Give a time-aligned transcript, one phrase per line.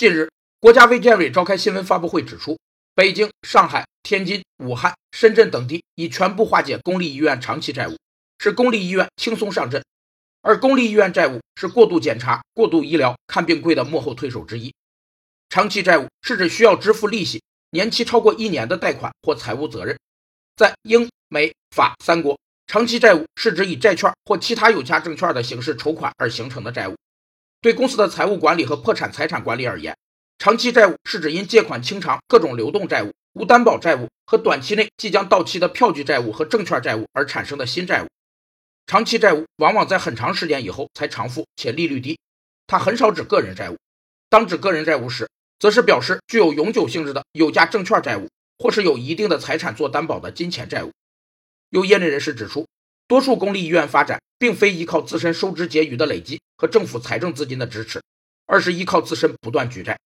[0.00, 0.30] 近日，
[0.60, 2.58] 国家卫健委召开新闻发布会，指出，
[2.94, 7.98] 北京、上海、天津、武汉、深圳等地已全部化解公立医院长期债务，
[8.38, 9.84] 使公立医院轻松上阵。
[10.40, 14.72] 而公立医院债务是过度检查、过度医疗、看病贵的幕后推手之一。
[15.50, 17.42] 长期债务是指需要支付利息、
[17.72, 19.94] 年期超过一年的贷款或财务责任。
[20.56, 26.96] 在英、美、法三国，长期债务是指以债券或其他有价证券的形式筹款而形成的债务。
[27.62, 29.94] 对公司的财务管理和破产财产管理而言，
[30.38, 38.06] 长期债务是指因借款清偿各种流动债务、无担保债务和短期内即将到期的票据债务和证券债务而产生的新债务。
[38.86, 42.18] 长期债务往往在很长时间以后才偿付，且利率低。
[42.66, 43.76] 它很少指个人债务。
[44.30, 50.90] 当指个人债务时，则是表示具有永久性质的有价证券债务，或是有一定的财产做担保的金钱债务。
[51.68, 52.66] 有业内人士指出。
[53.06, 58.02] 多数公立医院发展并非依靠自身收支结余的累积和政府财政资金的支持，
[58.44, 59.98] 二是依靠自身不断举债，